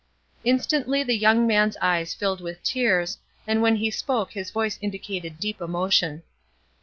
[0.43, 5.39] Instantly the young man's eyes filled with tears, and when he spoke his voice indicated
[5.39, 6.23] deep emotion.